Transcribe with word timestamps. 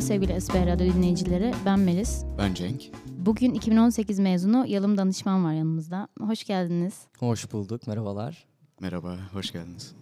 Merhaba 0.00 0.14
sevgili 0.14 0.40
SBR 0.40 0.66
Radyo 0.66 0.94
dinleyicileri. 0.94 1.54
Ben 1.66 1.78
Melis. 1.78 2.24
Ben 2.38 2.54
Cenk. 2.54 2.82
Bugün 3.18 3.54
2018 3.54 4.18
mezunu 4.18 4.66
Yalım 4.66 4.98
Danışman 4.98 5.44
var 5.44 5.52
yanımızda. 5.52 6.08
Hoş 6.20 6.44
geldiniz. 6.44 6.94
Hoş 7.18 7.52
bulduk. 7.52 7.86
Merhabalar. 7.86 8.46
Merhaba, 8.80 9.16
hoş 9.32 9.52
geldiniz. 9.52 9.94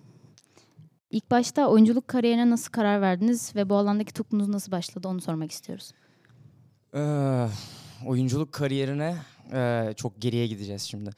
İlk 1.11 1.31
başta 1.31 1.69
oyunculuk 1.69 2.09
kariyerine 2.09 2.51
nasıl 2.51 2.73
karar 2.73 3.01
verdiniz 3.01 3.57
ve 3.57 3.71
bu 3.71 3.77
alandaki 3.77 4.13
tutkunuz 4.13 4.49
nasıl 4.49 4.73
başladı 4.73 5.09
onu 5.09 5.21
sormak 5.21 5.53
istiyoruz. 5.53 5.93
Ee, 6.95 7.47
oyunculuk 8.07 8.53
kariyerine 8.53 9.17
e, 9.53 9.93
çok 9.97 10.21
geriye 10.21 10.47
gideceğiz 10.47 10.83
şimdi. 10.83 11.11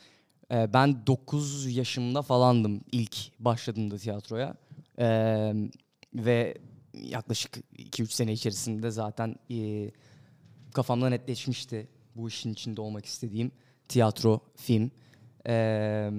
Ee, 0.53 0.73
ben 0.73 1.07
9 1.07 1.77
yaşımda 1.77 2.23
falandım 2.23 2.81
ilk 2.93 3.17
başladığımda 3.39 3.99
tiyatroya. 3.99 4.55
Ee, 4.99 5.53
ve 6.15 6.59
yaklaşık 6.95 7.57
2-3 7.57 8.07
sene 8.07 8.33
içerisinde 8.33 8.91
zaten 8.91 9.37
e, 9.51 9.91
kafamda 10.75 11.09
netleşmişti 11.09 11.89
bu 12.17 12.29
işin 12.29 12.53
içinde 12.53 12.81
olmak 12.81 13.07
istediğim 13.07 13.53
tiyatro, 13.89 14.41
film 14.57 14.91
e, 15.47 16.11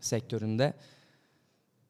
sektöründe. 0.00 0.74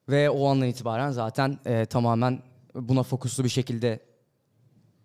Ve 0.09 0.31
o 0.31 0.49
andan 0.49 0.69
itibaren 0.69 1.11
zaten 1.11 1.59
e, 1.67 1.87
tamamen 1.87 2.43
buna 2.75 3.03
fokuslu 3.03 3.45
bir 3.45 3.49
şekilde 3.49 4.01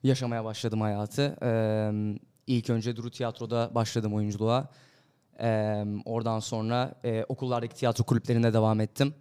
yaşamaya 0.04 0.46
başladım 0.46 0.82
hayatı. 0.82 1.38
Ee, 1.44 1.92
ilk 2.48 2.70
önce 2.70 2.96
Duru 2.96 3.12
Tiyatro'da 3.12 3.72
başladım 3.76 4.14
oyunculuğa. 4.14 4.68
Ee, 5.40 5.86
oradan 6.06 6.40
sonra 6.40 6.96
e, 7.04 7.26
okullardaki 7.30 7.76
tiyatro 7.76 8.04
kulüplerinde 8.04 8.54
devam 8.54 8.80
ettim. 8.82 9.14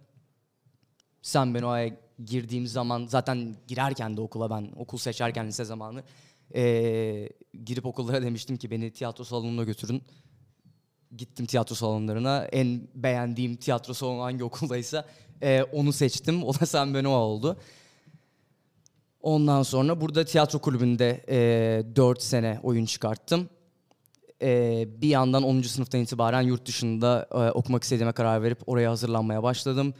Sen 1.21 1.53
Benoa'ya 1.53 1.91
girdiğim 2.25 2.67
zaman 2.67 3.05
zaten 3.07 3.55
girerken 3.67 4.17
de 4.17 4.21
okula 4.21 4.49
ben 4.49 4.71
okul 4.75 4.97
seçerken 4.97 5.47
lise 5.47 5.65
zamanı 5.65 6.03
e, 6.55 7.29
girip 7.65 7.85
okullara 7.85 8.21
demiştim 8.21 8.57
ki 8.57 8.71
beni 8.71 8.91
tiyatro 8.91 9.23
salonuna 9.23 9.63
götürün. 9.63 10.03
Gittim 11.17 11.45
tiyatro 11.45 11.75
salonlarına. 11.75 12.45
En 12.45 12.87
beğendiğim 12.95 13.55
tiyatro 13.55 13.93
salonu 13.93 14.23
hangi 14.23 14.43
okuldaysa 14.43 15.05
e, 15.41 15.63
onu 15.63 15.93
seçtim. 15.93 16.43
O 16.43 16.53
da 16.53 16.65
Sen 16.65 16.93
Benoa 16.93 17.17
oldu. 17.17 17.57
Ondan 19.21 19.63
sonra 19.63 20.01
burada 20.01 20.25
tiyatro 20.25 20.59
kulübünde 20.59 21.25
e, 21.29 21.95
4 21.95 22.21
sene 22.21 22.59
oyun 22.63 22.85
çıkarttım. 22.85 23.49
E, 24.41 24.85
bir 25.01 25.09
yandan 25.09 25.43
10. 25.43 25.61
sınıftan 25.61 26.01
itibaren 26.01 26.41
yurt 26.41 26.65
dışında 26.65 27.27
e, 27.31 27.51
okumak 27.51 27.83
istediğime 27.83 28.11
karar 28.11 28.43
verip 28.43 28.69
oraya 28.69 28.89
hazırlanmaya 28.89 29.43
başladım. 29.43 29.93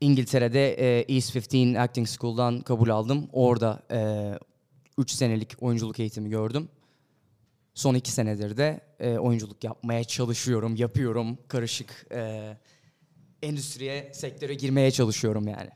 İngiltere'de 0.00 0.72
e, 0.72 1.14
East 1.14 1.36
15 1.54 1.76
Acting 1.76 2.08
School'dan 2.08 2.60
kabul 2.60 2.88
aldım. 2.88 3.28
Orada 3.32 3.82
3 4.98 5.12
e, 5.12 5.16
senelik 5.16 5.62
oyunculuk 5.62 6.00
eğitimi 6.00 6.30
gördüm. 6.30 6.68
Son 7.74 7.94
2 7.94 8.10
senedir 8.10 8.56
de 8.56 8.80
e, 9.00 9.18
oyunculuk 9.18 9.64
yapmaya 9.64 10.04
çalışıyorum, 10.04 10.76
yapıyorum. 10.76 11.38
Karışık 11.48 12.06
e, 12.12 12.56
endüstriye, 13.42 14.10
sektöre 14.14 14.54
girmeye 14.54 14.90
çalışıyorum 14.90 15.48
yani. 15.48 15.70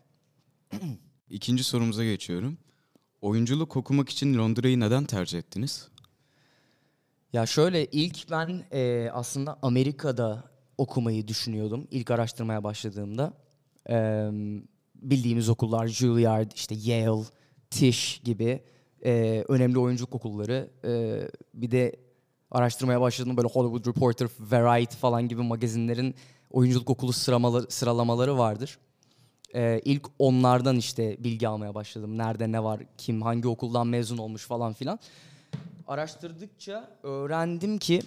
İkinci 1.30 1.64
sorumuza 1.64 2.04
geçiyorum. 2.04 2.58
Oyunculuk 3.20 3.76
okumak 3.76 4.08
için 4.08 4.38
Londra'yı 4.38 4.80
neden 4.80 5.04
tercih 5.04 5.38
ettiniz? 5.38 5.88
Ya 7.32 7.46
şöyle 7.46 7.86
ilk 7.86 8.30
ben 8.30 8.64
e, 8.72 9.10
aslında 9.12 9.58
Amerika'da 9.62 10.50
okumayı 10.78 11.28
düşünüyordum 11.28 11.88
ilk 11.90 12.10
araştırmaya 12.10 12.64
başladığımda. 12.64 13.43
E, 13.90 14.28
bildiğimiz 14.94 15.48
okullar 15.48 15.86
Juilliard, 15.86 16.50
işte 16.54 16.74
Yale, 16.74 17.24
Tisch 17.70 18.24
gibi 18.24 18.60
e, 19.04 19.44
önemli 19.48 19.78
oyunculuk 19.78 20.14
okulları. 20.14 20.70
E, 20.84 21.20
bir 21.54 21.70
de 21.70 21.96
araştırmaya 22.50 23.00
başladığımda 23.00 23.36
böyle 23.36 23.48
Hollywood 23.48 23.86
Reporter, 23.86 24.28
Variety 24.40 24.96
falan 24.96 25.28
gibi 25.28 25.42
magazinlerin 25.42 26.14
oyunculuk 26.50 26.90
okulu 26.90 27.12
sıralamaları 27.68 28.38
vardır. 28.38 28.78
Ee, 29.54 29.80
ilk 29.84 30.06
onlardan 30.18 30.76
işte 30.76 31.16
bilgi 31.24 31.48
almaya 31.48 31.74
başladım. 31.74 32.18
Nerede 32.18 32.52
ne 32.52 32.64
var, 32.64 32.80
kim 32.98 33.22
hangi 33.22 33.48
okuldan 33.48 33.86
mezun 33.86 34.18
olmuş 34.18 34.46
falan 34.46 34.72
filan. 34.72 34.98
Araştırdıkça 35.86 36.90
öğrendim 37.02 37.78
ki 37.78 38.02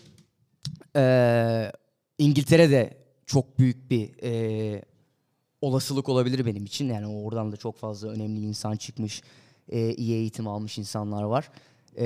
e, 0.96 1.72
İngiltere'de 2.18 2.98
çok 3.26 3.60
büyük 3.60 3.90
bir 3.90 4.10
e, 4.24 4.82
olasılık 5.62 6.10
olabilir 6.10 6.46
benim 6.46 6.66
için. 6.66 6.90
Yani 6.90 7.08
oradan 7.08 7.52
da 7.52 7.58
çok 7.58 7.78
fazla 7.78 8.10
önemli 8.10 8.40
insan 8.40 8.76
çıkmış, 8.76 9.22
e, 9.70 9.94
iyi 9.94 10.14
eğitim 10.14 10.48
almış 10.48 10.78
insanlar 10.78 11.24
var. 11.24 11.50
E, 11.98 12.06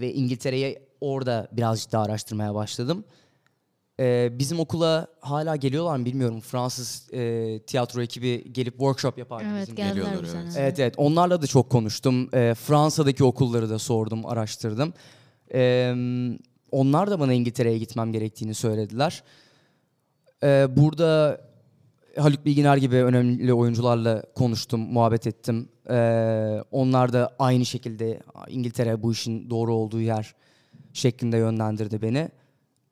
ve 0.00 0.12
İngiltere'ye 0.14 0.82
orada 1.00 1.48
birazcık 1.52 1.92
daha 1.92 2.02
araştırmaya 2.02 2.54
başladım. 2.54 3.04
Ee, 4.00 4.28
bizim 4.38 4.60
okula 4.60 5.06
hala 5.20 5.56
geliyorlar 5.56 5.96
mı 5.96 6.04
bilmiyorum. 6.04 6.40
Fransız 6.40 7.08
e, 7.12 7.60
tiyatro 7.66 8.02
ekibi 8.02 8.52
gelip 8.52 8.72
workshop 8.72 9.18
yapar 9.18 9.44
Evet 9.52 9.62
bizim. 9.62 9.76
geldiler 9.76 9.94
geliyorlar, 9.94 10.42
evet. 10.42 10.54
Evet 10.58 10.78
evet 10.78 10.94
onlarla 10.96 11.42
da 11.42 11.46
çok 11.46 11.70
konuştum. 11.70 12.28
Ee, 12.34 12.54
Fransa'daki 12.54 13.24
okulları 13.24 13.70
da 13.70 13.78
sordum, 13.78 14.26
araştırdım. 14.26 14.94
Ee, 15.54 15.94
onlar 16.70 17.10
da 17.10 17.20
bana 17.20 17.32
İngiltere'ye 17.32 17.78
gitmem 17.78 18.12
gerektiğini 18.12 18.54
söylediler. 18.54 19.22
Ee, 20.42 20.66
burada 20.76 21.40
Haluk 22.16 22.44
Bilginer 22.44 22.76
gibi 22.76 22.96
önemli 22.96 23.54
oyuncularla 23.54 24.22
konuştum, 24.34 24.80
muhabbet 24.80 25.26
ettim. 25.26 25.68
Ee, 25.90 26.62
onlar 26.70 27.12
da 27.12 27.36
aynı 27.38 27.66
şekilde 27.66 28.20
İngiltere 28.48 29.02
bu 29.02 29.12
işin 29.12 29.50
doğru 29.50 29.74
olduğu 29.74 30.00
yer 30.00 30.34
şeklinde 30.92 31.36
yönlendirdi 31.36 32.02
beni. 32.02 32.28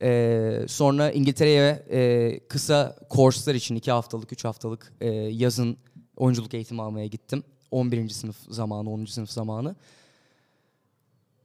Ee, 0.03 0.65
sonra 0.69 1.11
İngiltere'ye 1.11 1.85
e, 1.91 2.41
kısa 2.49 2.97
kurslar 3.09 3.55
için 3.55 3.77
iki 3.77 3.93
haftalık, 3.93 4.33
üç 4.33 4.45
haftalık 4.45 4.93
e, 5.01 5.09
yazın 5.11 5.77
oyunculuk 6.17 6.55
eğitimi 6.55 6.83
almaya 6.83 7.07
gittim. 7.07 7.43
11. 7.71 8.09
sınıf 8.09 8.37
zamanı, 8.49 8.91
10. 8.91 9.05
sınıf 9.05 9.31
zamanı. 9.31 9.77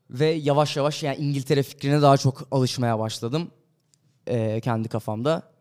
Ve 0.09 0.25
yavaş 0.25 0.77
yavaş 0.77 1.03
yani 1.03 1.17
İngiltere 1.17 1.63
fikrine 1.63 2.01
daha 2.01 2.17
çok 2.17 2.47
alışmaya 2.51 2.99
başladım 2.99 3.51
e, 4.27 4.61
kendi 4.61 4.89
kafamda. 4.89 5.56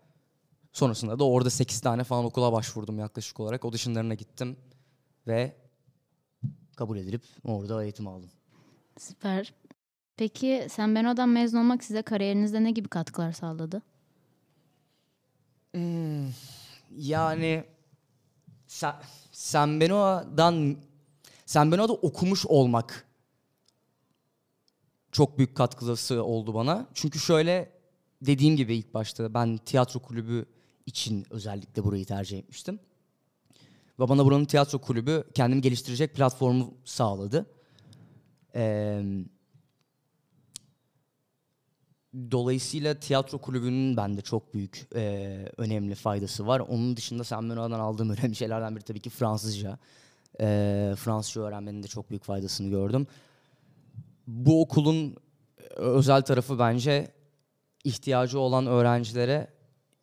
Sonrasında 0.76 1.19
da 1.19 1.25
orada 1.25 1.50
8 1.50 1.81
tane 1.81 2.04
falan 2.04 2.25
okula 2.25 2.53
başvurdum 2.53 2.98
yaklaşık 2.98 3.41
olarak. 3.41 3.64
Auditionlarına 3.64 4.14
gittim 4.14 4.56
ve 5.26 5.56
kabul 6.76 6.98
edilip 6.98 7.22
orada 7.44 7.84
eğitim 7.84 8.09
aldım. 8.09 8.31
Süper. 8.98 9.54
Peki 10.16 10.66
sen 10.70 10.94
Benoa'dan 10.94 11.28
mezun 11.28 11.59
olmak 11.59 11.84
size 11.84 12.03
kariyerinizde 12.03 12.65
ne 12.65 12.70
gibi 12.70 12.88
katkılar 12.88 13.32
sağladı? 13.32 13.82
Hmm, 15.72 16.28
yani 16.97 17.65
sen, 18.66 18.94
San 19.32 19.81
Benoa'dan 19.81 20.76
San 21.47 21.72
Benoa'da 21.72 21.92
okumuş 21.92 22.47
olmak 22.47 23.06
çok 25.12 25.38
büyük 25.38 25.56
katkısı 25.56 26.25
oldu 26.25 26.54
bana. 26.54 26.86
Çünkü 26.94 27.19
şöyle 27.19 27.72
dediğim 28.22 28.56
gibi 28.56 28.76
ilk 28.76 28.94
başta 28.94 29.34
ben 29.34 29.56
tiyatro 29.56 30.00
kulübü 30.00 30.56
için 30.86 31.26
özellikle 31.30 31.84
burayı 31.84 32.04
tercih 32.04 32.38
etmiştim. 32.38 32.78
Ve 34.00 34.08
bana 34.08 34.24
buranın 34.24 34.44
tiyatro 34.44 34.78
kulübü 34.78 35.24
kendimi 35.34 35.60
geliştirecek 35.62 36.14
platformu 36.14 36.74
sağladı. 36.84 37.47
Eee 38.54 39.04
Dolayısıyla 42.30 42.94
tiyatro 42.94 43.38
kulübünün 43.38 43.97
bende 43.97 44.20
çok 44.20 44.54
büyük 44.54 44.88
e, 44.94 45.36
önemli 45.56 45.94
faydası 45.94 46.47
var. 46.47 46.60
Onun 46.60 46.97
dışında 46.97 47.39
oradan 47.60 47.80
aldığım 47.80 48.10
önemli 48.18 48.36
şeylerden 48.36 48.77
biri 48.77 48.84
tabii 48.84 49.00
ki 49.00 49.10
Fransızca. 49.10 49.78
E, 50.41 50.94
Fransızca 50.98 51.42
öğrenmenin 51.42 51.82
de 51.82 51.86
çok 51.86 52.10
büyük 52.10 52.24
faydasını 52.24 52.68
gördüm. 52.71 53.06
Bu 54.27 54.60
okulun 54.60 55.16
özel 55.77 56.22
tarafı 56.22 56.59
bence 56.59 57.10
ihtiyacı 57.84 58.39
olan 58.39 58.66
öğrencilere 58.66 59.48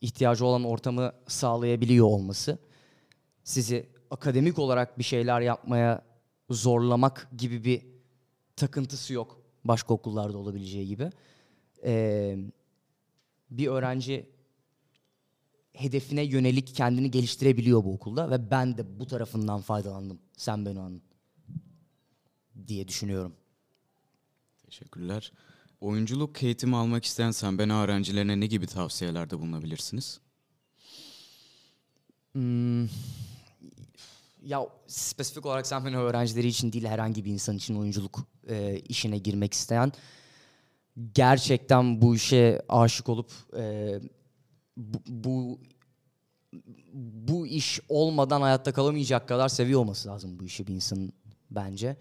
ihtiyacı 0.03 0.45
olan 0.45 0.63
ortamı 0.63 1.11
sağlayabiliyor 1.27 2.05
olması. 2.05 2.57
Sizi 3.43 3.89
akademik 4.11 4.59
olarak 4.59 4.99
bir 4.99 5.03
şeyler 5.03 5.41
yapmaya 5.41 6.05
zorlamak 6.49 7.27
gibi 7.37 7.63
bir 7.63 7.85
takıntısı 8.55 9.13
yok 9.13 9.41
başka 9.63 9.93
okullarda 9.93 10.37
olabileceği 10.37 10.87
gibi 10.87 11.09
e, 11.83 12.35
bir 13.51 13.67
öğrenci 13.67 14.29
hedefine 15.73 16.21
yönelik 16.23 16.75
kendini 16.75 17.11
geliştirebiliyor 17.11 17.83
bu 17.83 17.93
okulda 17.93 18.31
ve 18.31 18.51
ben 18.51 18.77
de 18.77 18.99
bu 18.99 19.05
tarafından 19.05 19.61
faydalandım 19.61 20.19
Sen 20.37 20.65
Benoa'nın 20.65 21.01
diye 22.67 22.87
düşünüyorum. 22.87 23.35
Teşekkürler. 24.65 25.31
Oyunculuk 25.83 26.43
eğitimi 26.43 26.75
almak 26.75 27.05
isteyen 27.05 27.31
Sen 27.31 27.57
Bena 27.57 27.83
öğrencilerine 27.83 28.39
ne 28.39 28.47
gibi 28.47 28.67
tavsiyelerde 28.67 29.39
bulunabilirsiniz? 29.39 30.19
Hmm, 32.31 32.83
ya 34.41 34.67
spesifik 34.87 35.45
olarak 35.45 35.67
sen 35.67 35.93
öğrencileri 35.93 36.47
için 36.47 36.73
değil 36.73 36.85
herhangi 36.85 37.25
bir 37.25 37.31
insan 37.31 37.55
için 37.57 37.75
oyunculuk 37.75 38.27
e, 38.47 38.79
işine 38.79 39.17
girmek 39.17 39.53
isteyen 39.53 39.91
gerçekten 41.13 42.01
bu 42.01 42.15
işe 42.15 42.61
aşık 42.69 43.09
olup 43.09 43.31
e, 43.57 43.93
bu, 44.77 44.99
bu 45.07 45.59
bu 46.93 47.47
iş 47.47 47.79
olmadan 47.89 48.41
hayatta 48.41 48.73
kalamayacak 48.73 49.27
kadar 49.27 49.49
seviyor 49.49 49.79
olması 49.79 50.09
lazım 50.09 50.39
bu 50.39 50.45
işi 50.45 50.67
bir 50.67 50.73
insanın 50.73 51.13
bence. 51.51 51.97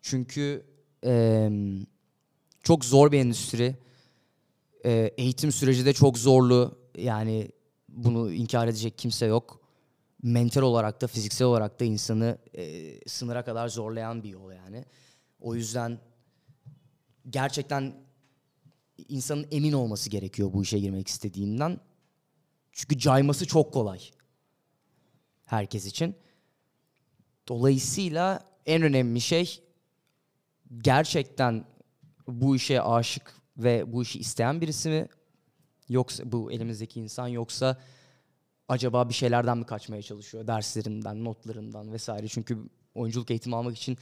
Çünkü 0.00 0.66
e, 1.04 1.50
çok 2.64 2.84
zor 2.84 3.12
bir 3.12 3.18
endüstri. 3.18 3.76
E, 4.84 5.14
eğitim 5.18 5.52
süreci 5.52 5.86
de 5.86 5.92
çok 5.92 6.18
zorlu. 6.18 6.78
Yani 6.96 7.48
bunu 7.88 8.32
inkar 8.32 8.68
edecek 8.68 8.98
kimse 8.98 9.26
yok. 9.26 9.60
Mental 10.22 10.62
olarak 10.62 11.00
da 11.00 11.06
fiziksel 11.06 11.46
olarak 11.46 11.80
da 11.80 11.84
insanı 11.84 12.38
e, 12.54 12.94
sınıra 13.08 13.44
kadar 13.44 13.68
zorlayan 13.68 14.22
bir 14.22 14.28
yol 14.28 14.52
yani. 14.52 14.84
O 15.40 15.54
yüzden 15.54 15.98
gerçekten 17.30 17.94
insanın 19.08 19.46
emin 19.50 19.72
olması 19.72 20.10
gerekiyor 20.10 20.52
bu 20.52 20.62
işe 20.62 20.78
girmek 20.78 21.08
istediğinden. 21.08 21.80
Çünkü 22.72 22.98
cayması 22.98 23.46
çok 23.46 23.72
kolay. 23.72 24.00
Herkes 25.46 25.86
için. 25.86 26.16
Dolayısıyla 27.48 28.44
en 28.66 28.82
önemli 28.82 29.20
şey 29.20 29.62
gerçekten 30.78 31.64
bu 32.28 32.56
işe 32.56 32.82
aşık 32.82 33.34
ve 33.56 33.92
bu 33.92 34.02
işi 34.02 34.18
isteyen 34.18 34.60
birisi 34.60 34.88
mi 34.88 35.08
yoksa 35.88 36.32
bu 36.32 36.52
elimizdeki 36.52 37.00
insan 37.00 37.28
yoksa 37.28 37.78
acaba 38.68 39.08
bir 39.08 39.14
şeylerden 39.14 39.58
mi 39.58 39.66
kaçmaya 39.66 40.02
çalışıyor 40.02 40.46
derslerinden, 40.46 41.24
notlarından 41.24 41.92
vesaire. 41.92 42.28
Çünkü 42.28 42.58
oyunculuk 42.94 43.30
eğitimi 43.30 43.56
almak 43.56 43.76
için 43.76 43.98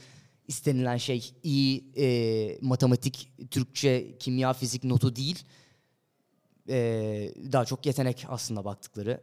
istenilen 0.47 0.97
şey 0.97 1.33
iyi 1.43 1.91
e, 1.97 2.57
matematik, 2.61 3.31
Türkçe, 3.51 4.17
kimya, 4.17 4.53
fizik 4.53 4.83
notu 4.83 5.15
değil. 5.15 5.45
E, 6.69 6.75
daha 7.51 7.65
çok 7.65 7.85
yetenek 7.85 8.25
aslında 8.29 8.65
baktıkları. 8.65 9.21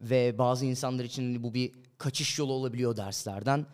Ve 0.00 0.38
bazı 0.38 0.66
insanlar 0.66 1.04
için 1.04 1.42
bu 1.42 1.54
bir 1.54 1.72
kaçış 1.98 2.38
yolu 2.38 2.52
olabiliyor 2.52 2.96
derslerden. 2.96 3.66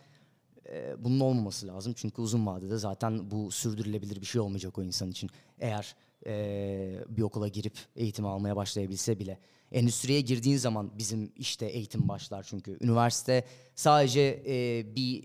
Bunun 0.99 1.21
olmaması 1.21 1.67
lazım 1.67 1.93
çünkü 1.97 2.23
uzun 2.23 2.47
vadede 2.47 2.79
zaten 2.79 3.31
bu 3.31 3.51
sürdürülebilir 3.51 4.21
bir 4.21 4.27
şey 4.27 4.41
olmayacak 4.41 4.79
o 4.79 4.83
insan 4.83 5.11
için. 5.11 5.31
Eğer 5.59 5.97
e, 6.27 7.05
bir 7.09 7.23
okula 7.23 7.49
girip 7.49 7.79
eğitim 7.97 8.27
almaya 8.27 8.57
başlayabilse 8.57 9.19
bile. 9.19 9.39
Endüstriye 9.73 10.21
girdiğin 10.21 10.57
zaman 10.57 10.91
bizim 10.99 11.33
işte 11.37 11.67
eğitim 11.67 12.09
başlar 12.09 12.43
çünkü. 12.43 12.79
Üniversite 12.81 13.45
sadece 13.75 14.43
e, 14.47 14.87
bir 14.97 15.25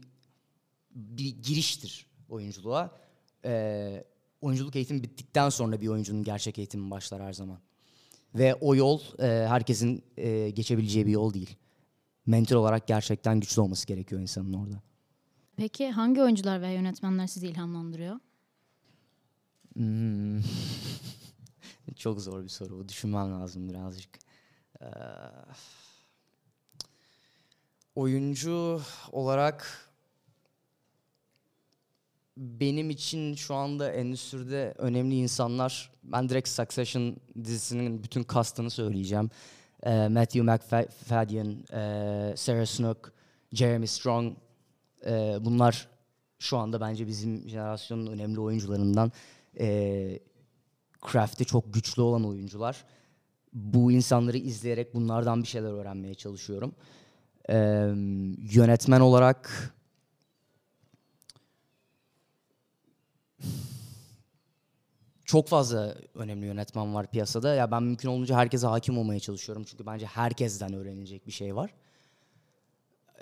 bir 0.95 1.41
giriştir 1.41 2.07
oyunculuğa. 2.29 2.91
E, 3.45 4.03
oyunculuk 4.41 4.75
eğitimi 4.75 5.03
bittikten 5.03 5.49
sonra 5.49 5.81
bir 5.81 5.87
oyuncunun 5.87 6.23
gerçek 6.23 6.57
eğitimi 6.57 6.91
başlar 6.91 7.21
her 7.21 7.33
zaman. 7.33 7.59
Ve 8.35 8.55
o 8.55 8.75
yol 8.75 9.01
e, 9.19 9.47
herkesin 9.47 10.03
e, 10.17 10.49
geçebileceği 10.49 11.05
bir 11.05 11.11
yol 11.11 11.33
değil. 11.33 11.57
Mental 12.25 12.55
olarak 12.55 12.87
gerçekten 12.87 13.39
güçlü 13.39 13.61
olması 13.61 13.87
gerekiyor 13.87 14.21
insanın 14.21 14.53
orada. 14.53 14.81
Peki 15.57 15.91
hangi 15.91 16.21
oyuncular 16.21 16.61
veya 16.61 16.73
yönetmenler 16.73 17.27
sizi 17.27 17.47
ilhamlandırıyor? 17.47 18.19
Hmm. 19.73 20.41
Çok 21.95 22.21
zor 22.21 22.43
bir 22.43 22.49
soru. 22.49 22.89
Düşünmem 22.89 23.31
lazım 23.31 23.69
birazcık. 23.69 24.09
Ee, 24.81 24.85
oyuncu 27.95 28.81
olarak 29.11 29.89
benim 32.37 32.89
için 32.89 33.35
şu 33.35 33.55
anda 33.55 33.91
endüstride 33.91 34.73
önemli 34.77 35.15
insanlar. 35.15 35.91
Ben 36.03 36.29
direkt 36.29 36.49
Succession 36.49 37.15
dizisinin 37.43 38.03
bütün 38.03 38.23
kastını 38.23 38.69
söyleyeceğim. 38.69 39.29
Ee, 39.83 40.07
Matthew 40.07 40.41
McFadden, 40.41 41.63
e, 41.73 42.33
Sarah 42.37 42.65
Snook, 42.65 43.13
Jeremy 43.53 43.87
Strong. 43.87 44.37
E, 45.05 45.37
bunlar 45.41 45.87
şu 46.39 46.57
anda 46.57 46.81
bence 46.81 47.07
bizim 47.07 47.49
jenerasyonun 47.49 48.07
önemli 48.07 48.39
oyuncularından. 48.39 49.11
E, 49.59 50.19
craft'te 51.11 51.43
çok 51.43 51.73
güçlü 51.73 52.01
olan 52.01 52.25
oyuncular. 52.25 52.85
Bu 53.53 53.91
insanları 53.91 54.37
izleyerek 54.37 54.93
bunlardan 54.93 55.43
bir 55.43 55.47
şeyler 55.47 55.71
öğrenmeye 55.71 56.13
çalışıyorum. 56.13 56.75
E, 57.49 57.55
yönetmen 58.37 58.99
olarak 58.99 59.73
çok 65.25 65.47
fazla 65.47 65.95
önemli 66.15 66.45
yönetmen 66.45 66.95
var 66.95 67.07
piyasada. 67.11 67.53
Ya 67.53 67.71
ben 67.71 67.83
mümkün 67.83 68.09
olunca 68.09 68.35
herkese 68.35 68.67
hakim 68.67 68.97
olmaya 68.97 69.19
çalışıyorum. 69.19 69.63
Çünkü 69.67 69.85
bence 69.85 70.05
herkesten 70.05 70.73
öğrenilecek 70.73 71.27
bir 71.27 71.31
şey 71.31 71.55
var. 71.55 71.73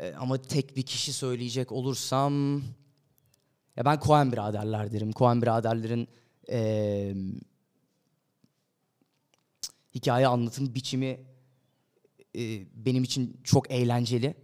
Ee, 0.01 0.13
ama 0.13 0.41
tek 0.41 0.75
bir 0.75 0.83
kişi 0.83 1.13
söyleyecek 1.13 1.71
olursam 1.71 2.57
ya 3.75 3.85
ben 3.85 3.99
Coen 3.99 4.31
biraderler 4.31 4.91
derim. 4.91 5.11
Coen 5.11 5.41
biraderlerin 5.41 6.07
e, 6.49 7.13
hikaye 9.95 10.27
anlatım 10.27 10.75
biçimi 10.75 11.19
e, 12.35 12.65
benim 12.85 13.03
için 13.03 13.41
çok 13.43 13.71
eğlenceli. 13.71 14.35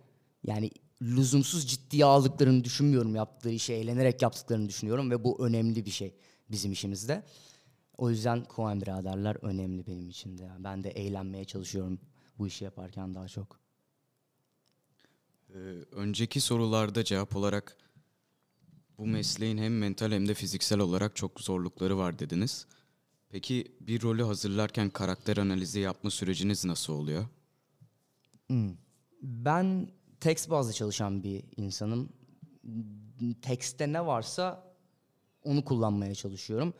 Yani 0.43 0.71
lüzumsuz 1.01 1.67
ciddiye 1.67 2.05
aldıklarını 2.05 2.63
düşünmüyorum 2.63 3.15
yaptıkları 3.15 3.53
işi, 3.53 3.73
eğlenerek 3.73 4.21
yaptıklarını 4.21 4.69
düşünüyorum 4.69 5.11
ve 5.11 5.23
bu 5.23 5.45
önemli 5.45 5.85
bir 5.85 5.91
şey 5.91 6.15
bizim 6.51 6.71
işimizde. 6.71 7.23
O 7.97 8.09
yüzden 8.09 8.45
Coen 8.55 8.81
biraderler 8.81 9.37
önemli 9.41 9.87
benim 9.87 10.09
için 10.09 10.37
de. 10.37 10.49
Ben 10.59 10.83
de 10.83 10.89
eğlenmeye 10.89 11.45
çalışıyorum 11.45 11.99
bu 12.37 12.47
işi 12.47 12.63
yaparken 12.63 13.15
daha 13.15 13.27
çok. 13.27 13.66
Ee, 15.53 15.57
önceki 15.91 16.41
sorularda 16.41 17.03
cevap 17.03 17.35
olarak 17.35 17.77
bu 18.97 19.07
mesleğin 19.07 19.57
hem 19.57 19.77
mental 19.77 20.11
hem 20.11 20.27
de 20.27 20.33
fiziksel 20.33 20.79
olarak 20.79 21.15
çok 21.15 21.41
zorlukları 21.41 21.97
var 21.97 22.19
dediniz. 22.19 22.65
Peki 23.29 23.71
bir 23.81 24.01
rolü 24.01 24.23
hazırlarken 24.23 24.89
karakter 24.89 25.37
analizi 25.37 25.79
yapma 25.79 26.09
süreciniz 26.11 26.65
nasıl 26.65 26.93
oluyor? 26.93 27.25
Hmm. 28.47 28.71
Ben 29.21 29.89
tekst 30.19 30.49
bazlı 30.49 30.73
çalışan 30.73 31.23
bir 31.23 31.43
insanım. 31.57 32.09
Tekste 33.41 33.93
ne 33.93 34.05
varsa 34.05 34.73
onu 35.43 35.65
kullanmaya 35.65 36.15
çalışıyorum. 36.15 36.73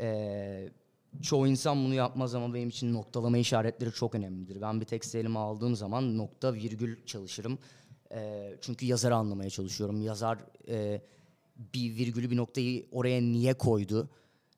Ee, 0.00 0.72
çoğu 1.22 1.46
insan 1.46 1.84
bunu 1.84 1.94
yapmaz 1.94 2.34
ama 2.34 2.54
benim 2.54 2.68
için 2.68 2.94
noktalama 2.94 3.38
işaretleri 3.38 3.92
çok 3.92 4.14
önemlidir. 4.14 4.60
Ben 4.60 4.80
bir 4.80 4.86
tekst 4.86 5.14
elime 5.14 5.38
aldığım 5.38 5.76
zaman 5.76 6.18
nokta 6.18 6.54
virgül 6.54 7.06
çalışırım. 7.06 7.58
Ee, 8.12 8.56
çünkü 8.60 8.86
yazarı 8.86 9.14
anlamaya 9.14 9.50
çalışıyorum. 9.50 10.02
Yazar 10.02 10.38
e, 10.68 11.02
bir 11.74 11.96
virgülü 11.96 12.30
bir 12.30 12.36
noktayı 12.36 12.86
oraya 12.92 13.22
niye 13.22 13.54
koydu? 13.54 14.10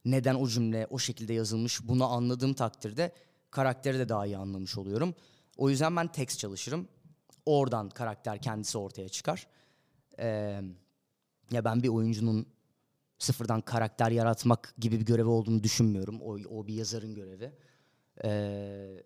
Neden 0.05 0.35
o 0.35 0.49
cümle 0.49 0.87
o 0.91 0.99
şekilde 0.99 1.33
yazılmış? 1.33 1.89
Bunu 1.89 2.05
anladığım 2.05 2.55
takdirde 2.55 3.13
karakteri 3.51 3.99
de 3.99 4.09
daha 4.09 4.27
iyi 4.27 4.37
anlamış 4.37 4.79
oluyorum. 4.79 5.15
O 5.57 5.71
yüzden 5.71 5.97
ben 5.97 6.13
tekst 6.13 6.39
çalışırım. 6.39 6.89
Oradan 7.47 7.89
karakter 7.89 8.43
kendisi 8.43 8.79
ortaya 8.79 9.09
çıkar. 9.09 9.47
Ee, 10.19 10.61
ya 11.51 11.65
ben 11.65 11.83
bir 11.83 11.89
oyuncunun 11.89 12.47
sıfırdan 13.19 13.61
karakter 13.61 14.11
yaratmak 14.11 14.75
gibi 14.79 15.01
bir 15.01 15.07
görevi 15.07 15.29
olduğunu 15.29 15.63
düşünmüyorum. 15.63 16.21
O, 16.21 16.33
o 16.33 16.67
bir 16.67 16.75
yazarın 16.75 17.15
görevi. 17.15 17.53
Ee, 18.25 19.03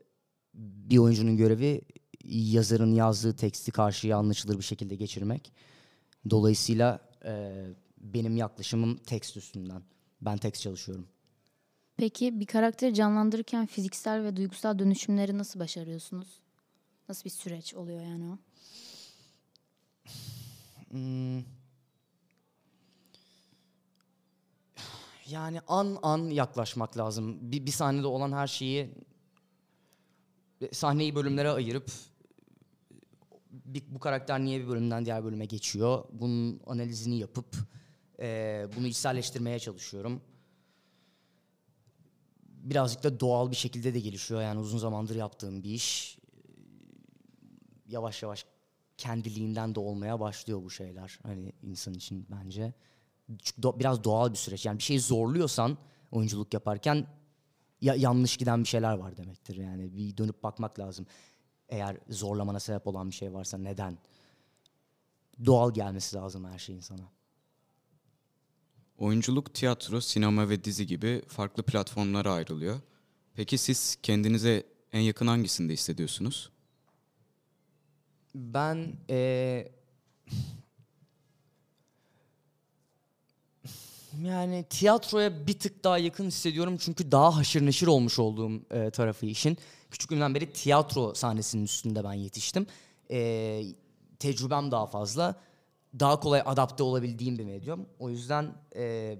bir 0.55 0.99
oyuncunun 0.99 1.37
görevi 1.37 1.81
yazarın 2.25 2.93
yazdığı 2.93 3.37
teksti 3.37 3.73
karşıya 3.73 4.17
anlaşılır 4.17 4.59
bir 4.59 4.65
şekilde 4.65 4.97
geçirmek. 4.97 5.53
Dolayısıyla 6.31 7.01
e, 7.25 7.65
benim 7.99 8.37
yaklaşımım 8.37 8.97
tekst 8.97 9.37
üstünden. 9.37 9.83
Ben 10.21 10.39
tekst 10.39 10.63
çalışıyorum. 10.63 11.09
Peki 11.97 12.41
bir 12.41 12.47
karakteri 12.47 12.95
canlandırırken 12.95 13.67
fiziksel 13.67 14.25
ve 14.25 14.37
duygusal 14.37 14.79
dönüşümleri 14.79 15.39
nasıl 15.39 15.61
başarıyorsunuz? 15.61 16.41
Nasıl 17.09 17.25
bir 17.25 17.31
süreç 17.31 17.75
oluyor 17.75 18.01
yani 18.01 18.25
o? 18.25 18.39
Hmm. 20.91 21.60
Yani 25.31 25.61
an 25.69 25.99
an 26.03 26.19
yaklaşmak 26.19 26.97
lazım. 26.99 27.53
Bir, 27.53 27.67
bir 27.67 27.71
sahnede 27.71 28.07
olan 28.07 28.33
her 28.33 28.47
şeyi 28.47 28.95
sahneyi 30.73 31.15
bölümlere 31.15 31.51
ayırıp 31.51 31.91
bir, 33.51 33.83
bu 33.89 33.99
karakter 33.99 34.41
niye 34.41 34.61
bir 34.61 34.69
bölümden 34.69 35.05
diğer 35.05 35.25
bölüme 35.25 35.45
geçiyor? 35.45 36.05
Bunun 36.13 36.61
analizini 36.67 37.19
yapıp 37.19 37.57
e, 38.21 38.67
bunu 38.77 38.87
içselleştirmeye 38.87 39.59
çalışıyorum. 39.59 40.23
Birazcık 42.45 43.03
da 43.03 43.21
doğal 43.21 43.51
bir 43.51 43.57
şekilde 43.57 43.95
de 43.95 44.01
gelişiyor. 44.01 44.43
Yani 44.43 44.61
uzun 44.61 44.79
zamandır 44.79 45.17
yaptığım 45.17 45.63
bir 45.63 45.71
iş. 45.71 46.19
Yavaş 47.87 48.23
yavaş 48.23 48.47
kendiliğinden 48.97 49.75
de 49.75 49.81
olmaya 49.81 50.21
başlıyor 50.21 50.63
bu 50.63 50.71
şeyler. 50.71 51.19
Hani 51.23 51.53
insan 51.63 51.95
için 51.95 52.27
bence. 52.31 52.75
Biraz 53.59 54.05
doğal 54.05 54.31
bir 54.33 54.37
süreç. 54.39 54.67
Yani 54.67 54.79
bir 54.79 54.83
şeyi 54.83 55.01
zorluyorsan 55.01 55.79
oyunculuk 56.11 56.55
yaparken 56.55 57.07
ya 57.81 57.95
yanlış 57.95 58.37
giden 58.37 58.63
bir 58.63 58.69
şeyler 58.69 58.93
var 58.93 59.17
demektir. 59.17 59.57
Yani 59.57 59.97
bir 59.97 60.17
dönüp 60.17 60.43
bakmak 60.43 60.79
lazım. 60.79 61.07
Eğer 61.69 61.97
zorlamana 62.09 62.61
sebep 62.61 62.87
olan 62.87 63.11
bir 63.11 63.15
şey 63.15 63.33
varsa 63.33 63.59
neden? 63.59 63.99
Doğal 65.47 65.75
gelmesi 65.75 66.17
lazım 66.17 66.45
her 66.45 66.59
şeyin 66.59 66.81
sana. 66.81 67.03
Oyunculuk, 68.99 69.55
tiyatro, 69.55 70.01
sinema 70.01 70.49
ve 70.49 70.65
dizi 70.65 70.87
gibi 70.87 71.23
farklı 71.29 71.63
platformlara 71.63 72.33
ayrılıyor. 72.33 72.81
Peki 73.35 73.59
siz 73.59 73.97
kendinize 74.03 74.67
en 74.93 75.01
yakın 75.01 75.27
hangisinde 75.27 75.73
hissediyorsunuz? 75.73 76.51
Ben 78.35 78.97
eee, 79.09 79.73
yani 84.19 84.65
tiyatroya 84.71 85.47
bir 85.47 85.59
tık 85.59 85.85
daha 85.85 85.99
yakın 85.99 86.27
hissediyorum 86.27 86.77
çünkü 86.81 87.13
daha 87.13 87.37
haşır 87.37 87.67
neşir 87.67 87.87
olmuş 87.87 88.19
olduğum 88.19 88.51
eee, 88.75 88.91
tarafı 88.91 89.27
işin. 89.27 89.59
Küçüklüğümden 89.91 90.35
beri 90.35 90.53
tiyatro 90.53 91.15
sahnesinin 91.15 91.65
üstünde 91.65 92.05
ben 92.05 92.13
yetiştim. 92.13 92.67
Eee, 93.11 93.67
tecrübem 94.19 94.71
daha 94.71 94.87
fazla. 94.87 95.41
Daha 96.01 96.21
kolay 96.21 96.43
adapte 96.47 96.83
olabildiğim 96.83 97.39
bir 97.39 97.45
medyum. 97.45 97.87
O 97.99 98.11
yüzden 98.11 98.55
eee, 98.75 99.19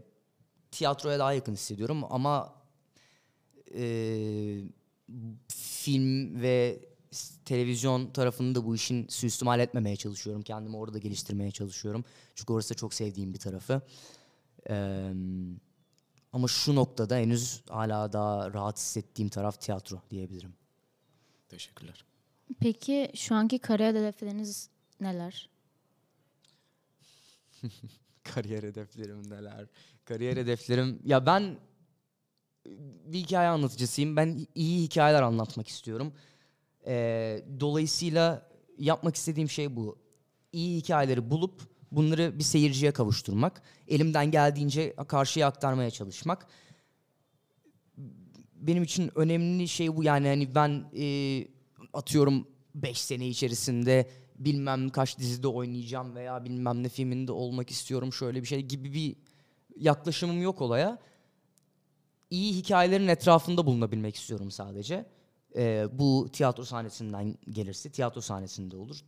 tiyatroya 0.71 1.19
daha 1.19 1.33
yakın 1.33 1.53
hissediyorum 1.53 2.05
ama 2.11 2.55
eee, 3.75 4.63
film 5.49 6.41
ve 6.43 6.81
televizyon 7.45 8.11
tarafını 8.11 8.55
da 8.55 8.67
bu 8.67 8.75
işin 8.75 9.07
suistimal 9.09 9.61
etmemeye 9.61 9.97
çalışıyorum. 9.97 10.43
Kendimi 10.43 10.77
orada 10.77 10.99
geliştirmeye 10.99 11.51
çalışıyorum. 11.51 12.05
Çünkü 12.35 12.53
orası 12.53 12.71
da 12.71 12.75
çok 12.75 12.95
sevdiğim 12.95 13.35
bir 13.35 13.39
tarafı. 13.39 13.83
Eee, 14.69 15.13
ama 16.33 16.49
şu 16.49 16.75
noktada 16.75 17.17
henüz 17.17 17.63
hala 17.69 18.13
daha 18.13 18.53
rahat 18.53 18.79
hissettiğim 18.79 19.29
taraf 19.29 19.61
tiyatro 19.61 20.01
diyebilirim. 20.11 20.55
Teşekkürler. 21.49 22.05
Peki 22.61 23.13
şu 23.15 23.35
anki 23.35 23.59
kariyer 23.59 23.95
hedefleriniz 23.95 24.71
neler? 25.01 25.51
Kariyer 28.25 28.63
hedeflerim 28.63 29.31
neler? 29.31 29.67
Kariyer 30.05 30.37
hedeflerim... 30.37 31.01
Ya 31.05 31.27
ben 31.27 31.59
bir 33.05 33.19
hikaye 33.19 33.49
anlatıcısıyım. 33.49 34.17
Ben 34.17 34.47
iyi 34.55 34.83
hikayeler 34.83 35.23
anlatmak 35.23 35.69
istiyorum. 35.69 36.13
Ee, 36.87 37.45
dolayısıyla 37.61 38.51
yapmak 38.79 39.17
istediğim 39.17 39.49
şey 39.49 39.77
bu. 39.77 39.99
İyi 40.53 40.79
hikayeleri 40.79 41.31
bulup 41.31 41.63
bunları 41.93 42.39
bir 42.39 42.45
seyirciye 42.45 42.93
kavuşturmak. 42.93 43.63
Elimden 43.89 44.31
geldiğince 44.31 44.95
karşıya 45.09 45.47
aktarmaya 45.47 45.91
çalışmak. 45.91 46.47
Benim 48.55 48.83
için 48.83 49.11
önemli 49.15 49.69
şey 49.69 49.97
bu. 49.97 50.05
Yani 50.05 50.29
hani 50.29 50.55
ben 50.55 50.85
e, 50.97 51.47
atıyorum 51.93 52.47
5 52.75 53.01
sene 53.01 53.29
içerisinde 53.29 54.11
bilmem 54.39 54.91
kaç 54.91 55.19
dizide 55.19 55.49
oynayacağım 55.49 56.15
veya 56.15 56.45
bilmem 56.45 56.83
ne 56.83 56.89
filminde 56.89 57.33
olmak 57.33 57.71
istiyorum 57.71 58.13
şöyle 58.13 58.43
bir 58.43 58.47
şey 58.47 58.63
gibi 58.63 58.93
bir 58.93 59.17
yaklaşımım 59.77 60.43
yok 60.43 60.61
olaya. 60.61 60.99
İyi 62.31 62.55
hikayelerin 62.57 63.09
etrafında 63.09 63.67
bulunabilmek 63.67 64.17
istiyorum 64.17 64.51
sadece. 64.51 65.07
Ee, 65.57 65.87
bu 65.93 66.29
tiyatro 66.33 66.65
sahnesinden 66.65 67.39
gelirse 67.51 67.91
tiyatro 67.91 68.21
sahnesinde 68.21 68.77
olur. 68.77 69.01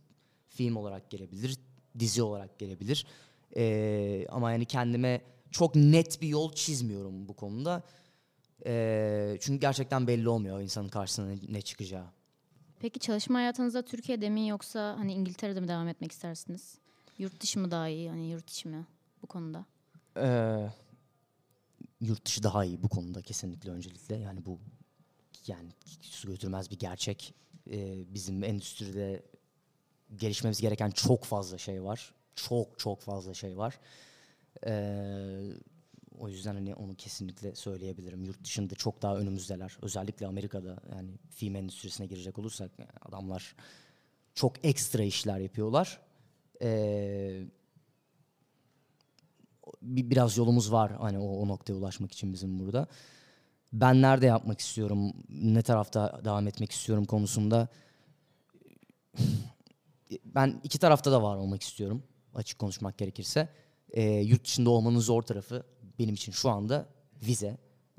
Film 0.49 0.75
olarak 0.75 1.09
gelebilir, 1.09 1.57
dizi 1.99 2.23
olarak 2.23 2.59
gelebilir. 2.59 3.05
Ee, 3.57 4.25
ama 4.29 4.51
yani 4.51 4.65
kendime 4.65 5.21
çok 5.51 5.75
net 5.75 6.21
bir 6.21 6.27
yol 6.27 6.53
çizmiyorum 6.53 7.27
bu 7.27 7.33
konuda. 7.33 7.83
Ee, 8.65 9.37
çünkü 9.41 9.61
gerçekten 9.61 10.07
belli 10.07 10.29
olmuyor 10.29 10.61
insanın 10.61 10.89
karşısına 10.89 11.25
ne, 11.25 11.35
ne 11.49 11.61
çıkacağı. 11.61 12.05
Peki 12.79 12.99
çalışma 12.99 13.39
hayatınızda 13.39 13.81
Türkiye'de 13.81 14.29
mi 14.29 14.47
yoksa 14.47 14.95
hani 14.99 15.13
İngiltere'de 15.13 15.59
mi 15.59 15.67
devam 15.67 15.87
etmek 15.87 16.11
istersiniz? 16.11 16.77
Yurt 17.17 17.41
dışı 17.41 17.59
mı 17.59 17.71
daha 17.71 17.87
iyi? 17.87 18.09
Hani 18.09 18.29
yurt 18.29 18.49
içi 18.49 18.67
mi 18.67 18.85
bu 19.21 19.27
konuda? 19.27 19.65
Ee, 20.17 20.69
yurt 22.01 22.25
dışı 22.25 22.43
daha 22.43 22.65
iyi 22.65 22.83
bu 22.83 22.89
konuda 22.89 23.21
kesinlikle 23.21 23.71
öncelikle. 23.71 24.15
Yani 24.15 24.45
bu 24.45 24.59
yani 25.47 25.69
su 26.01 26.27
götürmez 26.27 26.71
bir 26.71 26.79
gerçek. 26.79 27.33
Ee, 27.71 28.13
bizim 28.13 28.43
endüstride 28.43 29.23
gelişmemiz 30.15 30.61
gereken 30.61 30.89
çok 30.89 31.23
fazla 31.23 31.57
şey 31.57 31.83
var. 31.83 32.13
Çok 32.35 32.79
çok 32.79 33.01
fazla 33.01 33.33
şey 33.33 33.57
var. 33.57 33.79
Ee, 34.65 35.51
o 36.19 36.29
yüzden 36.29 36.53
hani 36.53 36.75
onu 36.75 36.95
kesinlikle 36.95 37.55
söyleyebilirim. 37.55 38.23
Yurt 38.23 38.43
dışında 38.43 38.75
çok 38.75 39.01
daha 39.01 39.17
önümüzdeler. 39.17 39.77
Özellikle 39.81 40.27
Amerika'da 40.27 40.77
yani 40.95 41.09
film 41.29 41.55
endüstrisine 41.55 42.07
girecek 42.07 42.39
olursak 42.39 42.71
yani 42.79 42.89
adamlar 43.01 43.55
çok 44.35 44.65
ekstra 44.65 45.03
işler 45.03 45.39
yapıyorlar. 45.39 45.99
Ee, 46.61 47.43
bir, 49.81 50.09
biraz 50.09 50.37
yolumuz 50.37 50.71
var 50.71 50.91
hani 50.91 51.19
o, 51.19 51.41
o 51.41 51.47
noktaya 51.47 51.73
ulaşmak 51.73 52.11
için 52.11 52.33
bizim 52.33 52.59
burada. 52.59 52.87
Ben 53.73 54.01
nerede 54.01 54.25
yapmak 54.25 54.59
istiyorum, 54.59 55.13
ne 55.29 55.61
tarafta 55.61 56.21
devam 56.25 56.47
etmek 56.47 56.71
istiyorum 56.71 57.05
konusunda 57.05 57.67
ben 60.25 60.61
iki 60.63 60.79
tarafta 60.79 61.11
da 61.11 61.23
var 61.23 61.37
olmak 61.37 61.63
istiyorum 61.63 62.03
açık 62.33 62.59
konuşmak 62.59 62.97
gerekirse. 62.97 63.49
Ee, 63.91 64.03
yurt 64.03 64.45
dışında 64.45 64.69
olmanın 64.69 64.99
zor 64.99 65.21
tarafı 65.21 65.63
benim 65.99 66.15
için 66.15 66.31
şu 66.31 66.49
anda 66.49 66.85
vize. 67.23 67.57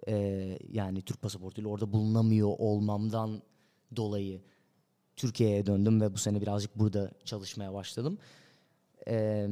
Ee, 0.09 0.59
yani 0.73 1.03
Türk 1.03 1.23
pasaportuyla 1.23 1.71
orada 1.71 1.93
bulunamıyor 1.93 2.55
olmamdan 2.59 3.43
dolayı 3.97 4.41
Türkiye'ye 5.17 5.67
döndüm 5.67 6.01
ve 6.01 6.13
bu 6.13 6.19
sene 6.19 6.41
birazcık 6.41 6.79
burada 6.79 7.11
çalışmaya 7.25 7.75
başladım. 7.75 8.19
Ee, 9.09 9.49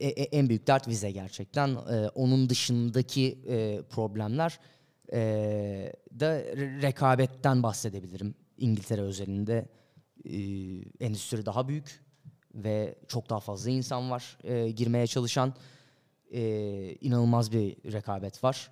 e- 0.00 0.08
e- 0.08 0.38
en 0.38 0.48
büyük 0.48 0.66
dert 0.66 0.88
vize 0.88 1.10
gerçekten. 1.10 1.68
Ee, 1.68 2.08
onun 2.14 2.48
dışındaki 2.48 3.38
e, 3.48 3.82
problemler 3.82 4.60
e, 5.12 5.18
da 6.20 6.40
re- 6.40 6.82
rekabetten 6.82 7.62
bahsedebilirim. 7.62 8.34
İngiltere 8.58 9.00
özelinde 9.00 9.68
e, 10.24 10.36
endüstri 11.04 11.46
daha 11.46 11.68
büyük 11.68 12.04
ve 12.54 12.98
çok 13.08 13.30
daha 13.30 13.40
fazla 13.40 13.70
insan 13.70 14.10
var 14.10 14.38
e, 14.44 14.70
girmeye 14.70 15.06
çalışan. 15.06 15.54
E, 16.32 16.42
inanılmaz 17.00 17.52
bir 17.52 17.92
rekabet 17.92 18.44
var. 18.44 18.70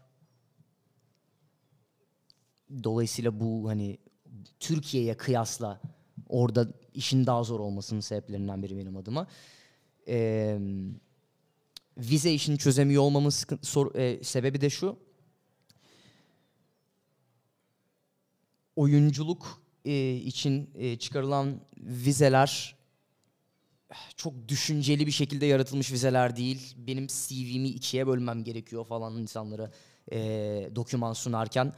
Dolayısıyla 2.85 3.41
bu 3.41 3.69
hani 3.69 3.99
Türkiye'ye 4.61 5.17
kıyasla 5.17 5.81
orada 6.29 6.69
işin 6.95 7.27
daha 7.27 7.43
zor 7.43 7.61
olmasının 7.61 8.01
sebeplerinden 8.01 8.63
biri 8.63 8.77
benim 8.77 8.97
adıma. 8.97 9.27
Eee 10.07 10.59
vize 11.99 12.33
işini 12.33 12.59
çözemiyor 12.59 13.03
olmamın 13.03 13.31
sıkıntı, 13.31 13.67
sor- 13.67 13.95
e, 13.95 14.25
sebebi 14.25 14.61
de 14.61 14.71
şu. 14.71 14.97
Oyunculuk 18.77 19.63
e, 19.89 20.15
için 20.15 20.71
e, 20.75 20.99
çıkarılan 20.99 21.61
vizeler 21.77 22.77
çok 24.17 24.49
düşünceli 24.49 25.07
bir 25.07 25.13
şekilde 25.13 25.47
yaratılmış 25.47 25.93
vizeler 25.93 26.37
değil. 26.37 26.75
Benim 26.77 27.07
CV'mi 27.07 27.69
ikiye 27.69 28.07
bölmem 28.07 28.45
gerekiyor 28.45 28.85
falan 28.85 29.17
insanlara 29.17 29.71
e, 30.13 30.19
doküman 30.75 31.13
sunarken. 31.13 31.73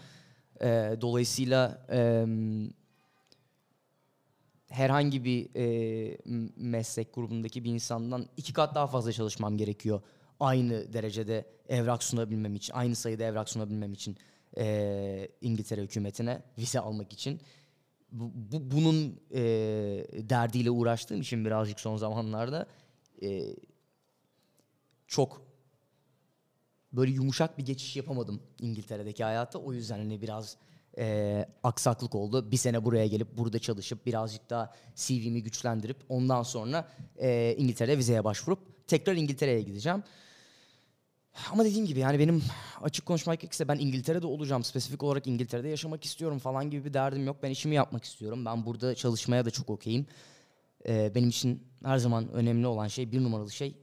E, 0.60 0.96
dolayısıyla 1.00 1.86
e, 1.92 2.26
herhangi 4.68 5.24
bir 5.24 5.50
e, 5.56 6.18
meslek 6.56 7.14
grubundaki 7.14 7.64
bir 7.64 7.70
insandan 7.70 8.26
iki 8.36 8.52
kat 8.52 8.74
daha 8.74 8.86
fazla 8.86 9.12
çalışmam 9.12 9.56
gerekiyor. 9.56 10.02
Aynı 10.40 10.92
derecede 10.92 11.44
evrak 11.68 12.02
sunabilmem 12.02 12.54
için, 12.54 12.74
aynı 12.74 12.94
sayıda 12.94 13.24
evrak 13.24 13.48
sunabilmem 13.48 13.92
için 13.92 14.16
e, 14.56 15.28
İngiltere 15.40 15.82
hükümetine 15.82 16.42
vize 16.58 16.80
almak 16.80 17.12
için. 17.12 17.40
Bu, 18.12 18.30
bu- 18.34 18.70
bunun 18.70 19.20
e, 19.34 19.40
derdiyle 20.28 20.70
uğraştığım 20.70 21.20
için 21.20 21.44
birazcık 21.44 21.80
son 21.80 21.96
zamanlarda 21.96 22.66
e, 23.22 23.42
çok 25.06 25.42
böyle 26.92 27.10
yumuşak 27.12 27.58
bir 27.58 27.66
geçiş 27.66 27.96
yapamadım 27.96 28.42
İngiltere'deki 28.58 29.24
hayata. 29.24 29.58
O 29.58 29.72
yüzden 29.72 29.98
hani 29.98 30.22
biraz 30.22 30.56
e, 30.98 31.46
aksaklık 31.62 32.14
oldu. 32.14 32.50
Bir 32.50 32.56
sene 32.56 32.84
buraya 32.84 33.06
gelip 33.06 33.38
burada 33.38 33.58
çalışıp 33.58 34.06
birazcık 34.06 34.50
daha 34.50 34.72
CV'mi 34.94 35.42
güçlendirip 35.42 35.96
ondan 36.08 36.42
sonra 36.42 36.88
e, 37.16 37.54
İngiltere'de 37.58 37.98
vizeye 37.98 38.24
başvurup 38.24 38.88
tekrar 38.88 39.14
İngiltere'ye 39.14 39.62
gideceğim. 39.62 40.02
Ama 41.52 41.64
dediğim 41.64 41.86
gibi 41.86 41.98
yani 41.98 42.18
benim 42.18 42.42
açık 42.82 43.06
konuşmak 43.06 43.40
gerekirse 43.40 43.68
ben 43.68 43.78
İngiltere'de 43.78 44.26
olacağım. 44.26 44.64
Spesifik 44.64 45.02
olarak 45.02 45.26
İngiltere'de 45.26 45.68
yaşamak 45.68 46.04
istiyorum 46.04 46.38
falan 46.38 46.70
gibi 46.70 46.84
bir 46.84 46.94
derdim 46.94 47.26
yok. 47.26 47.36
Ben 47.42 47.50
işimi 47.50 47.74
yapmak 47.74 48.04
istiyorum. 48.04 48.44
Ben 48.44 48.66
burada 48.66 48.94
çalışmaya 48.94 49.44
da 49.44 49.50
çok 49.50 49.70
okeyim. 49.70 50.06
Ee, 50.88 51.12
benim 51.14 51.28
için 51.28 51.62
her 51.84 51.98
zaman 51.98 52.32
önemli 52.32 52.66
olan 52.66 52.88
şey, 52.88 53.12
bir 53.12 53.22
numaralı 53.22 53.50
şey 53.50 53.74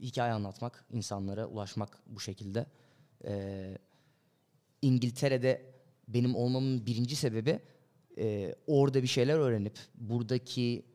hikaye 0.00 0.32
anlatmak, 0.32 0.84
insanlara 0.92 1.46
ulaşmak 1.46 1.98
bu 2.06 2.20
şekilde. 2.20 2.66
Ee, 3.24 3.78
İngiltere'de 4.82 5.74
benim 6.08 6.36
olmamın 6.36 6.86
birinci 6.86 7.16
sebebi 7.16 7.60
e, 8.18 8.54
orada 8.66 9.02
bir 9.02 9.08
şeyler 9.08 9.38
öğrenip 9.38 9.78
buradaki 9.94 10.86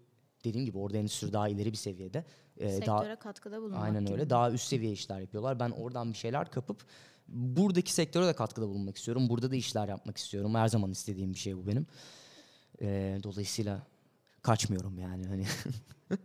dediğim 0.44 0.66
gibi 0.66 0.78
orada 0.78 0.98
endüstri 0.98 1.34
daha 1.34 1.50
ileri 1.50 1.72
bir 1.72 1.78
seviyede. 1.78 2.26
E, 2.62 2.70
Sektöre 2.70 2.88
daha, 2.88 3.20
katkıda 3.20 3.62
bulunmak 3.62 3.84
aynen 3.84 4.06
gibi. 4.06 4.14
öyle. 4.14 4.30
Daha 4.30 4.52
üst 4.52 4.68
seviye 4.68 4.92
işler 4.92 5.20
yapıyorlar. 5.20 5.60
Ben 5.60 5.70
oradan 5.70 6.14
bir 6.14 6.18
şeyler 6.18 6.52
kapıp 6.52 6.86
buradaki 7.28 7.94
sektöre 7.94 8.28
de 8.28 8.34
katkıda 8.34 8.68
bulunmak 8.68 8.98
istiyorum. 8.98 9.30
Burada 9.30 9.52
da 9.52 9.56
işler 9.56 9.88
yapmak 9.88 10.18
istiyorum. 10.18 10.56
Her 10.56 10.68
zaman 10.68 10.92
istediğim 10.92 11.34
bir 11.34 11.40
şey 11.40 11.58
bu 11.58 11.68
benim. 11.68 11.86
E, 12.82 13.20
dolayısıyla 13.24 13.84
kaçmıyorum 14.42 15.00
yani 15.00 15.28
hani. 15.28 15.46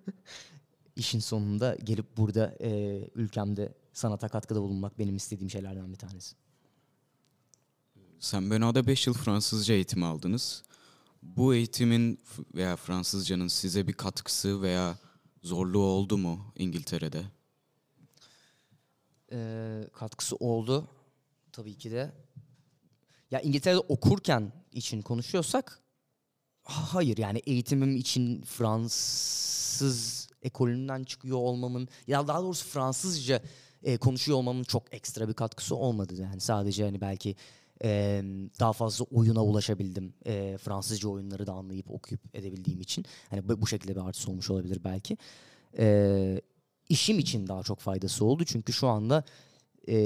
İşin 0.96 1.20
sonunda 1.20 1.76
gelip 1.84 2.16
burada 2.16 2.54
e, 2.60 3.00
ülkemde 3.14 3.74
sanata 3.92 4.28
katkıda 4.28 4.62
bulunmak 4.62 4.98
benim 4.98 5.16
istediğim 5.16 5.50
şeylerden 5.50 5.92
bir 5.92 5.98
tanesi. 5.98 6.36
Sen 8.20 8.50
Benoît'da 8.50 8.86
5 8.86 9.06
yıl 9.06 9.14
Fransızca 9.14 9.74
eğitimi 9.74 10.04
aldınız. 10.04 10.62
Bu 11.22 11.54
eğitimin 11.54 12.20
veya 12.54 12.76
Fransızcanın 12.76 13.48
size 13.48 13.88
bir 13.88 13.92
katkısı 13.92 14.62
veya 14.62 14.98
zorluğu 15.46 15.82
oldu 15.84 16.18
mu 16.18 16.52
İngiltere'de? 16.56 17.22
Ee, 19.32 19.84
katkısı 19.92 20.36
oldu 20.36 20.88
tabii 21.52 21.74
ki 21.78 21.90
de. 21.90 22.12
Ya 23.30 23.40
İngiltere'de 23.40 23.78
okurken 23.78 24.52
için 24.72 25.02
konuşuyorsak 25.02 25.80
ha- 26.62 26.94
hayır 26.94 27.16
yani 27.18 27.38
eğitimim 27.38 27.96
için 27.96 28.42
Fransız 28.42 30.28
ekolünden 30.42 31.04
çıkıyor 31.04 31.36
olmamın 31.38 31.88
ya 32.06 32.28
daha 32.28 32.42
doğrusu 32.42 32.66
Fransızca 32.68 33.42
e, 33.82 33.96
konuşuyor 33.96 34.38
olmamın 34.38 34.64
çok 34.64 34.94
ekstra 34.94 35.28
bir 35.28 35.34
katkısı 35.34 35.76
olmadı 35.76 36.14
yani 36.14 36.40
sadece 36.40 36.84
hani 36.84 37.00
belki 37.00 37.36
e, 37.84 38.22
daha 38.60 38.72
fazla 38.72 39.04
oyuna 39.04 39.44
ulaşabildim 39.44 40.14
e, 40.26 40.58
Fransızca 40.58 41.08
oyunları 41.08 41.46
da 41.46 41.52
anlayıp 41.52 41.90
okuyup 41.90 42.20
edebildiğim 42.34 42.80
için 42.80 43.04
hani 43.30 43.48
bu 43.48 43.60
bu 43.62 43.66
şekilde 43.66 43.96
bir 43.96 44.00
artısı 44.00 44.30
olmuş 44.30 44.50
olabilir 44.50 44.80
belki. 44.84 45.16
E, 45.78 46.40
işim 46.88 47.18
için 47.18 47.46
daha 47.46 47.62
çok 47.62 47.80
faydası 47.80 48.24
oldu 48.24 48.44
çünkü 48.44 48.72
şu 48.72 48.88
anda 48.88 49.24
e, 49.88 49.96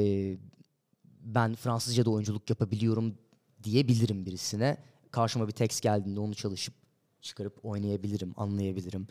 ben 1.21 1.55
Fransızca'da 1.55 2.11
oyunculuk 2.11 2.51
yapabiliyorum 2.51 3.15
diyebilirim 3.63 4.27
birisine. 4.27 4.77
Karşıma 5.11 5.49
bir 5.49 5.53
tekst 5.53 5.83
geldiğinde 5.83 6.21
onu 6.21 6.35
çalışıp 6.35 6.75
çıkarıp 7.21 7.65
oynayabilirim, 7.65 8.35
anlayabilirim. 8.37 9.07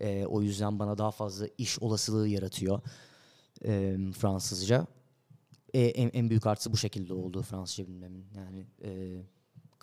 E, 0.00 0.26
o 0.26 0.42
yüzden 0.42 0.78
bana 0.78 0.98
daha 0.98 1.10
fazla 1.10 1.48
iş 1.58 1.78
olasılığı 1.78 2.28
yaratıyor 2.28 2.80
e, 3.64 3.96
Fransızca. 4.18 4.86
E, 5.74 5.80
en, 5.80 6.10
en 6.12 6.30
büyük 6.30 6.46
artısı 6.46 6.72
bu 6.72 6.76
şekilde 6.76 7.14
oldu 7.14 7.42
Fransızca 7.42 7.88
bilmemin. 7.88 8.26
Yani 8.36 8.66
e, 8.82 9.20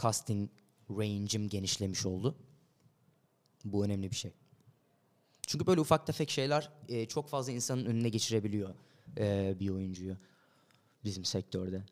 casting 0.01 0.49
range'im 0.89 1.49
genişlemiş 1.49 2.05
oldu. 2.05 2.35
Bu 3.65 3.85
önemli 3.85 4.11
bir 4.11 4.15
şey. 4.15 4.31
Çünkü 5.47 5.67
böyle 5.67 5.81
ufak 5.81 6.07
tefek 6.07 6.29
şeyler 6.29 6.69
e, 6.89 7.05
çok 7.05 7.29
fazla 7.29 7.51
insanın 7.51 7.85
önüne 7.85 8.09
geçirebiliyor 8.09 8.75
e, 9.17 9.55
bir 9.59 9.69
oyuncuyu 9.69 10.17
bizim 11.03 11.25
sektörde. 11.25 11.83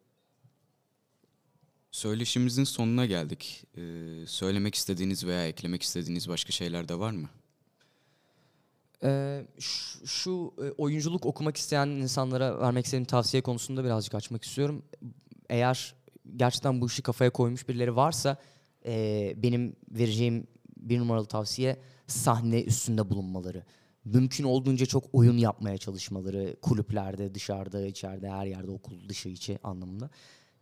Söyleşimizin 1.92 2.64
sonuna 2.64 3.06
geldik. 3.06 3.64
Ee, 3.78 3.82
söylemek 4.28 4.76
istediğiniz 4.76 5.26
veya 5.26 5.48
eklemek 5.48 5.84
istediğiniz 5.84 6.30
başka 6.30 6.52
şeyler 6.52 6.90
de 6.90 7.00
var 7.00 7.12
mı? 7.12 7.30
Ee, 9.04 9.46
şu, 10.06 10.54
e, 10.58 10.72
oyunculuk 10.72 11.26
okumak 11.26 11.58
isteyen 11.58 11.88
insanlara 11.88 12.60
vermek 12.60 12.86
istediğim 12.86 13.06
tavsiye 13.06 13.44
konusunda 13.44 13.84
birazcık 13.84 14.16
açmak 14.16 14.44
istiyorum. 14.44 14.84
Eğer 15.50 15.96
gerçekten 16.36 16.82
bu 16.82 16.88
işi 16.88 17.02
kafaya 17.02 17.30
koymuş 17.30 17.70
birileri 17.70 17.96
varsa 17.96 18.38
e, 18.86 19.34
benim 19.38 19.76
vereceğim 19.92 20.48
bir 20.78 21.00
numaralı 21.00 21.26
tavsiye 21.26 21.78
sahne 22.08 22.62
üstünde 22.62 23.10
bulunmaları. 23.10 23.64
Mümkün 24.06 24.44
olduğunca 24.44 24.86
çok 24.86 25.04
oyun 25.14 25.38
yapmaya 25.38 25.78
çalışmaları 25.78 26.56
kulüplerde, 26.62 27.36
dışarıda, 27.36 27.86
içeride, 27.86 28.30
her 28.30 28.46
yerde 28.46 28.72
okul 28.72 29.10
dışı 29.10 29.30
içi 29.30 29.60
anlamında. 29.64 30.10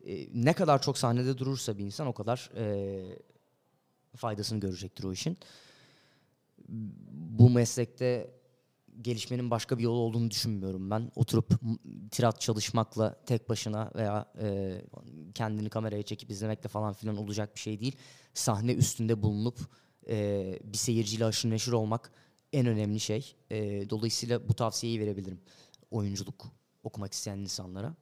E, 0.06 0.43
ne 0.43 0.54
kadar 0.54 0.82
çok 0.82 0.97
sahnede 0.97 1.38
durursa 1.38 1.78
bir 1.78 1.86
insan 1.86 2.08
o 2.08 2.13
kadar 2.13 2.52
e, 2.58 3.04
faydasını 4.15 4.60
görecektir 4.60 5.04
o 5.04 5.12
işin 5.12 5.38
bu 6.67 7.49
meslekte 7.49 8.38
gelişmenin 9.01 9.51
başka 9.51 9.77
bir 9.77 9.84
yolu 9.84 9.97
olduğunu 9.97 10.32
düşünmüyorum 10.32 10.89
ben. 10.89 11.12
Oturup 11.15 11.53
tirat 12.12 12.41
çalışmakla 12.41 13.23
tek 13.25 13.49
başına 13.49 13.91
veya 13.95 14.25
e, 14.41 14.82
kendini 15.34 15.69
kameraya 15.69 16.03
çekip 16.03 16.32
izlemekle 16.32 16.69
falan 16.69 16.93
filan 16.93 17.17
olacak 17.17 17.56
bir 17.56 17.60
şey 17.60 17.80
değil. 17.80 17.95
Sahne 18.34 18.73
üstünde 18.73 19.21
bulunup 19.21 19.60
e, 20.10 20.60
bir 20.63 20.77
seyirciyle 20.77 21.25
aşırı 21.25 21.51
neşir 21.51 21.71
olmak 21.71 22.12
en 22.53 22.65
önemli 22.65 22.99
şey. 22.99 23.36
E, 23.51 23.89
dolayısıyla 23.89 24.49
bu 24.49 24.53
tavsiyeyi 24.53 24.99
verebilirim 24.99 25.39
oyunculuk 25.91 26.45
okumak 26.84 27.13
isteyen 27.13 27.38
insanlara. 27.38 27.95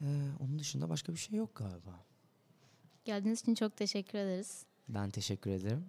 E, 0.00 0.06
onun 0.40 0.58
dışında 0.58 0.88
başka 0.88 1.12
bir 1.12 1.18
şey 1.18 1.38
yok 1.38 1.54
galiba. 1.54 2.04
Geldiğiniz 3.04 3.40
için 3.40 3.54
çok 3.54 3.76
teşekkür 3.76 4.18
ederiz. 4.18 4.66
Ben 4.88 5.10
teşekkür 5.10 5.50
ederim. 5.50 5.84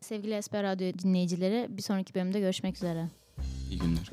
Sevgili 0.00 0.34
Esper 0.34 0.62
Radyo 0.62 0.92
dinleyicileri 1.02 1.66
bir 1.76 1.82
sonraki 1.82 2.14
bölümde 2.14 2.40
görüşmek 2.40 2.76
üzere. 2.76 3.08
İyi 3.70 3.78
günler. 3.78 4.10